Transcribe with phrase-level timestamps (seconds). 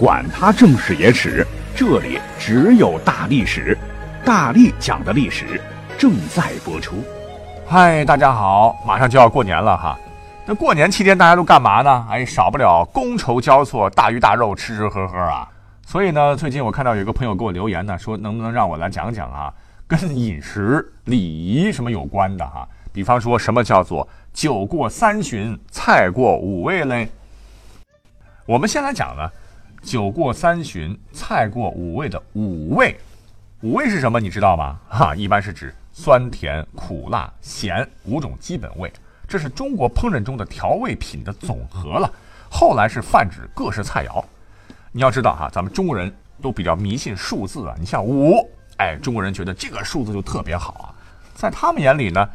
[0.00, 1.46] 管他正史野史。
[1.76, 3.76] 这里只有大历史，
[4.24, 5.60] 大力讲的历史
[5.98, 7.04] 正在播出。
[7.68, 9.98] 嗨，大家好，马上就要过年了哈。
[10.46, 12.06] 那过年期间大家都干嘛呢？
[12.08, 15.46] 哎，少不了觥筹交错，大鱼大肉，吃吃喝喝啊。
[15.86, 19.52] 所以呢，最近我看到有个朋友给我留言呢，说能不能让我来讲讲啊，
[19.86, 22.66] 跟饮食礼仪什么有关的哈。
[22.90, 27.06] 比方说什么叫做酒过三巡，菜过五味嘞？
[28.46, 29.30] 我们先来讲呢。
[29.82, 32.96] 酒过三巡，菜过五味的五味，
[33.62, 34.20] 五味是什么？
[34.20, 34.78] 你知道吗？
[34.88, 38.92] 哈，一般是指酸甜苦辣咸五种基本味，
[39.26, 42.10] 这是中国烹饪中的调味品的总和了。
[42.50, 44.22] 后来是泛指各式菜肴。
[44.92, 47.74] 你要知道哈，咱们中国人都比较迷信数字啊。
[47.78, 50.94] 你像五，哎，中国人觉得这个数字就特别好啊。
[51.34, 52.28] 在他们眼里呢，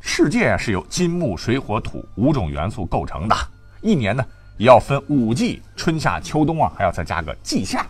[0.00, 3.36] 世界是由金木水火土五种元素构成的，
[3.80, 4.24] 一年呢。
[4.58, 7.86] 也要分五季，春夏秋冬啊，还要再加个季夏。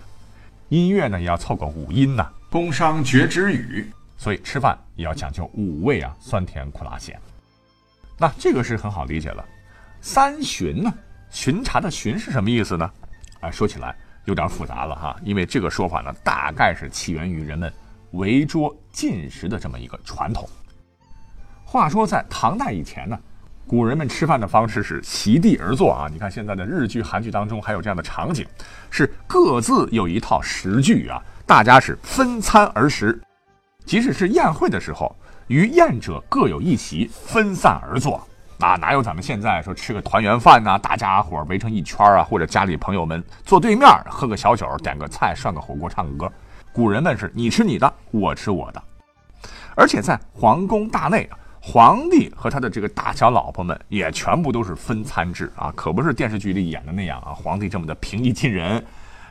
[0.68, 2.28] 音乐呢也要凑个五音呢。
[2.50, 7.20] 工商绝止语，所以吃饭也要讲究五味啊，酸甜苦辣咸。
[8.18, 9.44] 那这个是很好理解了。
[10.00, 10.92] 三巡呢，
[11.30, 12.90] 巡查的巡是什么意思呢？
[13.40, 17.72] 啊，说起来有点复杂了哈，因为这个说法呢，大概是起源于人们
[18.12, 20.48] 围桌进食的这么一个传统。
[21.64, 23.16] 话说在唐代以前呢。
[23.68, 26.08] 古人们吃饭的方式是席地而坐啊！
[26.10, 28.46] 你看现在的日剧、韩剧当中还有这样的场景，
[28.90, 33.20] 是各自有一套食具啊，大家是分餐而食。
[33.84, 35.14] 即使是宴会的时候，
[35.48, 38.24] 与宴者各有一席，分散而坐
[38.60, 46.32] 啊，哪有咱们现在说吃个团圆饭呐，大家伙围成一圈啊，或者家里朋友们坐对面喝个小酒，点个菜，涮个火锅，唱个歌。
[46.72, 48.80] 古人们是你吃你的，我吃我的，
[49.74, 51.28] 而且在皇宫大内。
[51.68, 57.34] 皇帝和他的这个大小老婆们也全部都是分餐制啊，可不是电视剧里演的那样啊。
[57.34, 58.82] 皇帝这么的平易近人，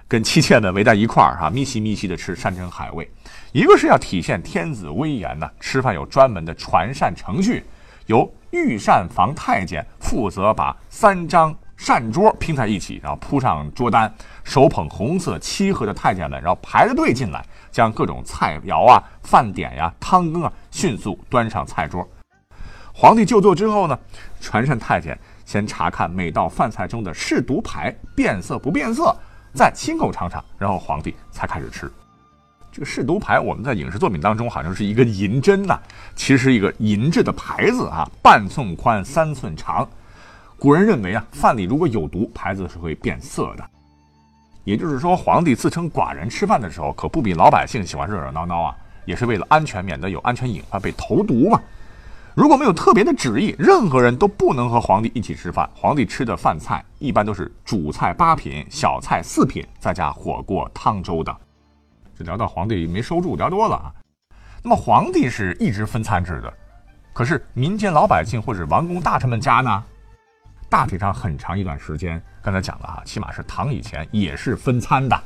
[0.05, 3.09] 跟妻妾们围在一块儿哈，咪西咪西的吃山珍海味。
[3.53, 7.63] 一个是要体现天子威严呢，吃饭有专门的传膳程序，
[8.07, 14.13] 由御膳房太监负责把三张膳桌拼在一起，然后铺上桌单，
[14.43, 17.41] 手捧红色漆盒的太监们，然后排着队进来，
[17.71, 22.05] 将各种菜肴啊、饭点呀、汤羹啊迅速端上菜桌。
[22.97, 23.99] 皇帝就座之后呢，
[24.39, 29.13] 传膳太监先查看每道饭菜中的试毒牌变色不变色，
[29.53, 31.91] 再亲口尝尝，然后皇帝才开始吃。
[32.71, 35.77] 这个试毒牌，我们在影视作品当中好像是一个银针呐，
[36.15, 39.85] 其实一个银质的牌子啊，半寸宽，三寸长。
[40.57, 43.69] 古人认为啊，饭里如果有毒，牌子是会变色的。
[44.63, 51.61] 也就是说，皇帝自称寡人吃饭的时候，可不比老百姓喜欢热热闹闹啊，也是为了安全，免得有安全隐患被投毒嘛。
[52.35, 55.69] 如果没有特别的旨意，任何人都不能和皇帝一起吃饭。
[55.73, 61.33] 皇帝吃的饭菜一般都是主菜八品，小菜四品，再加火锅汤粥的。
[62.13, 63.87] 这聊到皇帝没收住，聊多了啊。
[64.61, 66.53] 那么皇帝是一直分餐制的，
[67.13, 69.81] 可是民间老百姓或者王公大臣们家呢，
[70.67, 75.17] 大体上很长一段时间，刚才讲了哈，起码是唐以前也是分餐的。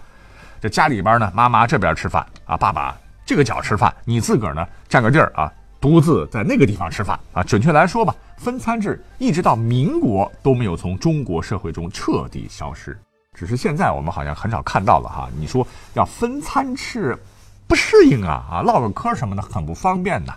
[0.62, 2.96] 这家里边呢，妈妈这边吃饭啊，爸爸
[3.26, 5.52] 这个角吃饭，你自个儿呢占个地儿啊。
[5.82, 13.00] 独自在那个地方吃饭啊，准确来说吧，分餐制一直到民国都没有从中国社会中彻底消失，
[13.34, 15.30] 只是现在我们好像很少看到了哈。
[15.40, 17.18] 你说要分餐吃，
[17.66, 20.36] 不适应啊啊，唠个嗑什么的很不方便的。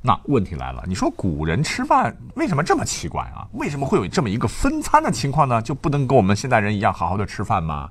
[0.00, 3.46] 那问题来了，你说古人吃饭为什么这么奇怪啊？
[3.52, 5.60] 为什么会有这么一个分餐的情况呢？
[5.60, 7.90] 就不能跟我们现代人一样好好的吃饭吗？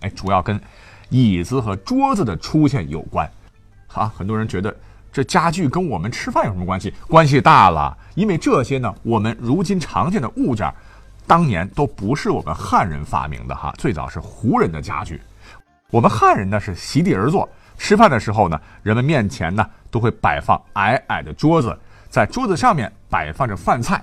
[0.00, 0.60] 哎，主要跟
[1.08, 3.26] 椅子和桌子的出现有关。
[3.94, 4.76] 啊，很多人觉得。
[5.12, 6.92] 这家具跟我们吃饭有什么关系？
[7.06, 10.72] 关系大了，因为这些呢，我们如今常见的物件，
[11.26, 15.20] 当年都不是我们汉人发明的哈，最早是胡人的家具。
[15.90, 21.78] 我们汉人呢是席地而坐，吃饭的时候呢，人们面前呢都会摆放矮矮的桌子，
[22.08, 24.02] 在桌子上面摆放着饭菜。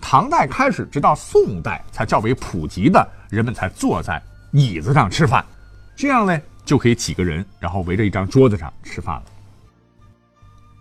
[0.00, 4.20] 唐代开始，直到宋代才较为普及的，人们才坐在
[4.50, 5.44] 椅子上吃饭，
[5.94, 9.22] 这样呢就可以几个人，然后围着一张桌子上吃饭了。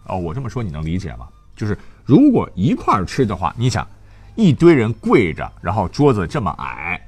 [0.08, 1.28] 哦，我这么说你能理解吗？
[1.56, 3.88] 就是如果一块儿吃的话，你想，
[4.36, 7.02] 一堆人跪着，然后桌子这么矮，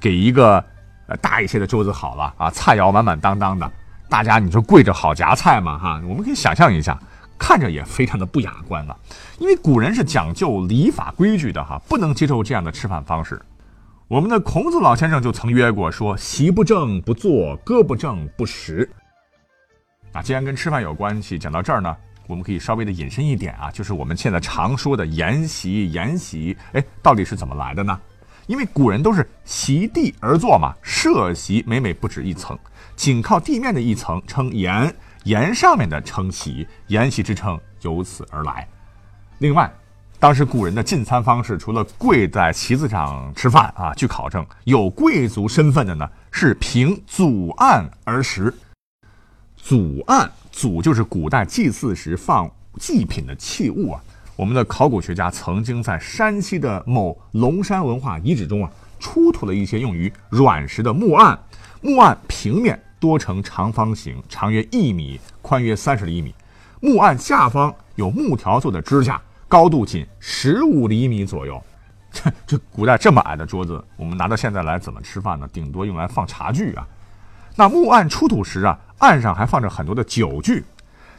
[0.00, 0.64] 给一个
[1.06, 3.70] 呃大一些的桌子好了啊，菜肴满满当当的，
[4.08, 5.78] 大家你说跪着好夹菜吗？
[5.78, 6.98] 哈，我们可以想象一下，
[7.38, 8.96] 看着也非常的不雅观了。
[9.38, 13.40] 因为古人是讲究礼法规矩的哈，不能接受这样的吃饭方式。
[14.06, 18.88] 我们的孔子老先生就曾约过说：“席不正不坐，歌不正不食。”
[20.12, 27.98] 啊，既然跟吃饭有关系，讲到这儿呢，我们可以稍微的引申一点啊，就是我们现在常说的筵席，筵席，哎，到底是怎么来的呢？
[28.46, 32.58] 因为古人都是席地而坐嘛，设席每每不止一层，
[32.96, 34.94] 仅靠地面的一层称檐，
[35.24, 38.68] 檐上面的称席，筵席之称由此而来。
[39.38, 39.72] 另外。
[40.20, 48.54] 当时古人的进餐方式，除了跪在席子上吃饭啊，据考证，有贵族身份的呢是凭祖案而食。
[49.66, 54.00] 祖案，祖就是古代祭祀时放祭品的器物啊。
[54.36, 58.70] 我们的考古学家曾经在山西的某龙山文化遗址中啊，
[59.00, 61.38] 出土了一些用于软石的木案。
[61.80, 66.34] 木案平面多呈长方形，长约一米，宽约三十厘米。
[66.82, 69.18] 木案下方有木条做的支架。
[69.48, 71.62] 高度仅十五厘米左右，
[72.12, 75.48] 这 这古代这么矮的桌子，我们拿到现在来怎么吃饭呢？
[75.50, 76.86] 顶多用来放茶具啊。
[77.56, 80.64] 那木案出土时啊，案上还放着很多的酒具。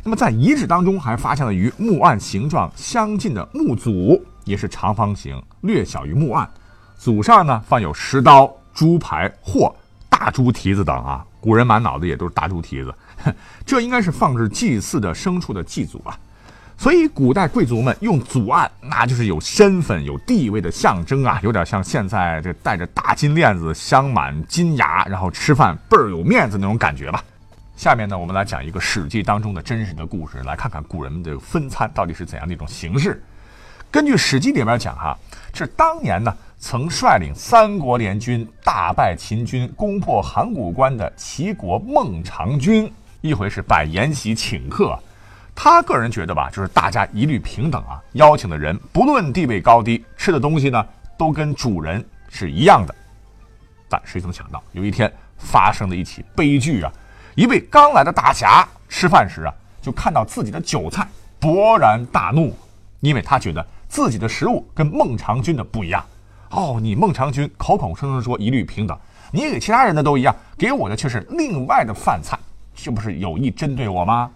[0.03, 6.49] 那么在遗址当中还发现了与木案形状相近的木祖，也是长方形，略小于木案。
[6.97, 9.73] 祖上呢放有石刀、猪排或
[10.09, 11.25] 大猪蹄子等啊。
[11.39, 12.93] 古人满脑子也都是大猪蹄子，
[13.65, 16.17] 这应该是放置祭祀的牲畜的祭祖啊。
[16.77, 27.23] 所以，古代贵族们用祖案，那就是有身份、有地位的象征啊，有点像现在这戴着大金链子、镶满金牙，然后吃饭倍儿有面子那种感觉吧。
[27.75, 33.23] 下面呢，我们来讲一个《史记》当中的真实的故事，来看看古人们的分餐到底是怎样的一种形式。
[33.89, 35.17] 根据《史记》里面讲，哈，
[35.53, 42.91] 是当年呢曾率领三国联军大败秦军、攻破函谷关的齐国孟尝君，
[43.21, 44.97] 一回是摆筵席请客。
[45.55, 50.85] 他个人觉得吧，就是大家一律平等啊，邀请的人不论地位高低，吃的东西呢
[51.17, 52.93] 都跟主人是一样的。
[53.87, 56.91] 但谁曾想到，有一天发生了一起悲剧啊！
[57.35, 61.07] 一位刚来的大侠吃饭时啊，就看到自己的酒菜，
[61.39, 62.53] 勃然大怒，
[62.99, 66.03] 因为他觉得自己的食物跟孟尝君的不一样。
[66.51, 68.97] 哦，你孟尝君口口声声说一律平等，
[69.31, 72.37] 你给其他人的都一样，给我的却是另外的饭菜，
[72.73, 74.29] 这不是有意针对我吗？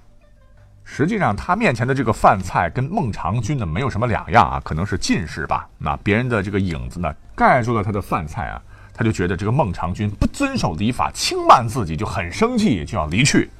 [0.91, 5.69] 实际上，他面前的这个饭菜跟孟尝君呢没有什么两样啊，可能是近视吧。
[5.77, 8.59] 那别人的这个影子呢盖住了他的饭菜啊，
[8.91, 13.51] 他就觉得这个孟尝君不遵守礼法，轻慢自己，就很生气，就要离去。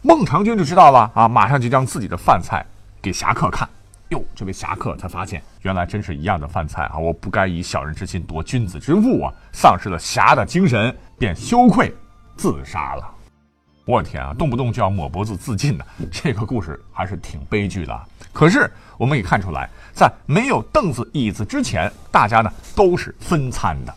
[0.00, 2.64] 孟尝君就知道了啊，马上就将自己的饭菜
[3.02, 3.68] 给侠客看。
[4.10, 6.96] 哟，这位侠客才发现，原来真是一样的饭菜啊！
[6.96, 11.92] 我不该以小人之心夺君子之腹啊，丧失了侠的精神，便羞愧
[12.36, 13.10] 自杀了。
[13.86, 18.02] 我天啊，动不动就要抹脖子自尽的， 这个故事还是挺悲剧的。
[18.32, 23.94] 可是我们也看出来，在没有凳子椅子之前，大家呢都是分餐的。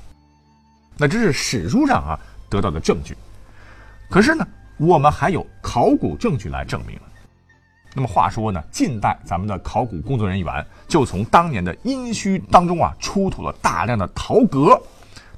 [0.98, 2.20] 那这是史书上啊
[2.50, 3.16] 得到的证据。
[4.10, 4.46] 可是呢，
[4.78, 7.00] 我们还有考古证据来证明。
[7.94, 14.80] 那么话说呢，近代咱们的考古工作人员就从当年的殷墟当中啊出土了大量的陶革。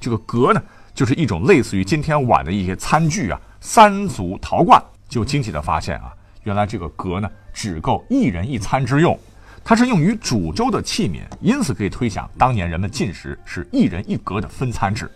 [0.00, 0.60] 这个革呢，
[0.92, 3.40] 就是一种类似于今天碗的一些餐具啊。
[3.60, 6.14] 三足陶罐就惊奇的发现啊，
[6.44, 9.18] 原来这个格呢只够一人一餐之用，
[9.62, 15.10] 它是用于煮粥的器皿，因此可以推想当年人们进食是一人一格的分餐制。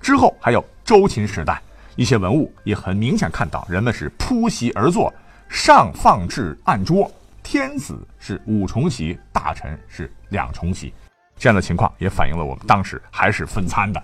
[0.00, 1.60] 之后还有周秦时代
[1.94, 5.12] 一些文物也很明显看到人们是铺席而坐，
[5.48, 7.10] 上放置案桌，
[7.42, 10.92] 天子是五重席，大臣是两重席，
[11.36, 14.02] 这样的情况也反映了我们当时还是分餐的。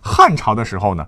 [0.00, 1.04] 汉朝的时候呢？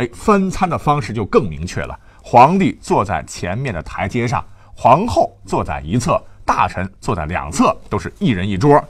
[0.00, 1.98] 哎，分餐的方式就更明确了。
[2.22, 4.42] 皇帝坐在前面的台阶上，
[4.74, 8.82] 皇后坐在一侧，大臣坐在两侧，都是一人一桌。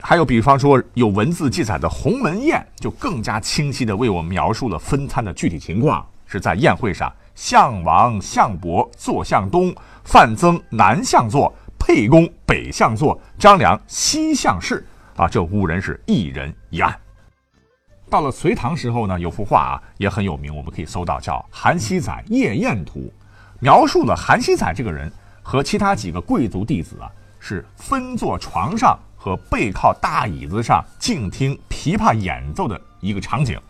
[0.00, 6.06] 还有，比方说有文字记载的鸿门宴，就更加清晰地为我们描述了分餐的具体情况。
[6.24, 9.74] 是在宴会上，项王、项伯坐向东，
[10.04, 14.82] 范增南向坐，沛公北向坐，张良西向侍。
[15.16, 16.98] 啊，这五人是一人一案。
[18.08, 23.00] 到了隋唐时候呢，有幅画啊也很有名，我们可以搜到，叫《韩熙载夜宴图》，
[23.60, 25.12] 描述了韩熙载这个人
[25.42, 33.60] 和其他几个贵族弟子啊是分坐床上和背靠大椅子上静听琵琶演奏的一个场景。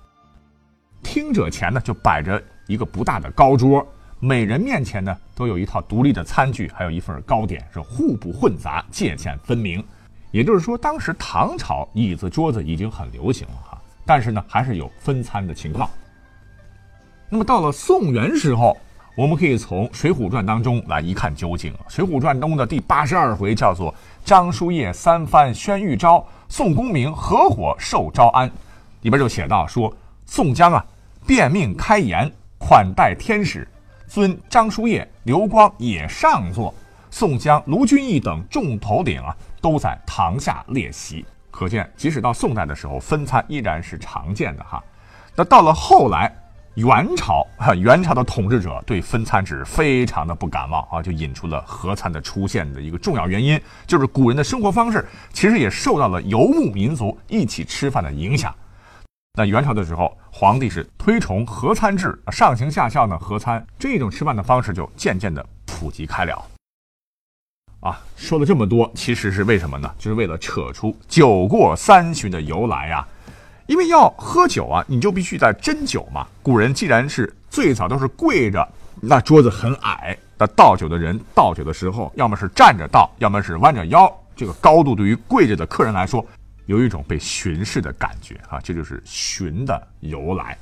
[1.03, 3.87] 听者前呢就摆着一个不大的高桌，
[4.21, 9.85] 每人面前呢都有一套独立的餐具，还有一份糕点，是互不混杂，界限分明。
[10.31, 13.78] 也就是说，当时唐朝椅子桌子已经很流行了哈。
[14.09, 15.87] 但是呢，还是有分餐的情况。
[17.29, 18.75] 那么到了宋元时候，
[19.15, 21.71] 我们可以从《水浒传》当中来一看究竟。
[21.89, 28.51] 《水浒传》中的第八十二回叫做“张叔夜三番宣玉招，宋公明合伙受招安”，
[29.03, 30.83] 里边就写到说，宋江啊，
[31.27, 33.69] 便命开言款待天使，
[34.07, 36.73] 尊张叔夜、刘光也上座，
[37.11, 41.27] 宋江、卢俊义等众头领啊，都在堂下列席。
[41.59, 44.81] 可见，即使到宋代的时候，分餐依然是常见的哈。
[45.35, 46.33] 那到了后来，
[46.77, 58.55] 元朝，元朝的统治者对分餐制非常的不感冒啊，就引出了合餐的出现的一个重要原因，就是古人的生活方式其实也受到了游牧民族一起吃饭的影响。
[59.37, 66.41] 那元朝的时候，皇帝是推崇合餐制，上行下效呢合餐这种吃饭的方式就渐渐的普及开了。
[67.81, 69.89] 啊，说了这么多，其实是为什么呢？
[69.99, 73.07] 就是为了扯出酒过三巡的由来啊。
[73.67, 76.27] 因为要喝酒啊，你就必须得斟酒嘛。
[76.43, 78.67] 古人既然是最早都是跪着，
[79.01, 84.11] 那桌子很矮，那倒酒的人倒酒的时候，要么是站着倒，要么是弯着腰。
[84.35, 86.25] 这个高度对于跪着的客人来说，
[86.67, 88.59] 有一种被巡视的感觉啊。
[88.61, 90.57] 这就是巡的由来。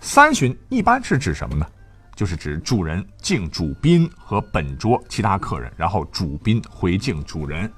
[0.00, 1.66] 三巡一般是指什么呢？
[2.14, 7.70] 就是指主人敬主宾和本桌其他客人，然后主宾回敬主人，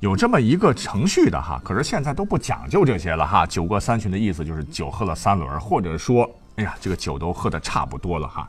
[0.00, 1.60] 有这么一个程序的哈。
[1.62, 3.46] 可是现在都不讲究这些了哈。
[3.46, 8.48] 酒过三巡的意思就是酒喝了三轮，或者说，哎呀，这个酒都喝的差不多了哈。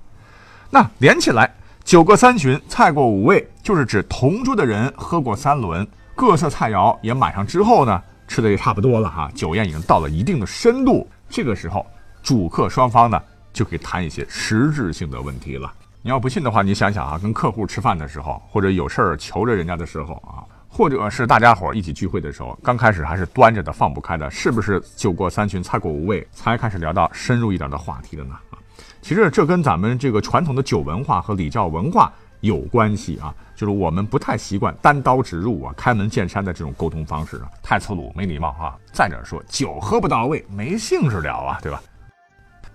[0.69, 1.53] 那连起来，
[1.83, 9.29] 酒过三巡，菜过五味，就是指同桌的人喝过三轮，各色菜肴也满上之后呢，吃的也差不多了哈。
[9.35, 11.85] 酒宴已经到了一定的深度，这个时候，
[12.23, 13.21] 主客双方呢。
[13.57, 15.73] 就可以谈一些实质性的问题了。
[16.03, 28.35] 你要不信的话，你想想啊，跟客户吃饭的时候，或者有事儿求着人家的时候啊，或者是大家伙一起聚会的时候，刚开始还是端着的放不开的，是不是酒过三巡，菜过五味，才开始聊到深入一点的话题的呢？
[28.51, 28.61] 啊，
[29.01, 38.77] 其实这跟咱们这个传统的酒文化和礼教文化有关系啊，就是我们不太习惯单刀直入啊、开门见山的这种沟通方式啊，太粗鲁、没礼貌啊。
[38.93, 41.81] 再者说，酒喝不到位，没兴致聊啊，对吧？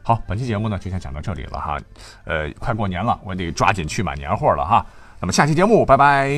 [0.02, 1.78] 好，本期节目呢就先讲到这里了哈，
[2.24, 4.84] 呃，快过年了，我得抓紧去买年货了哈。
[5.20, 6.32] 那么下期节目，拜拜。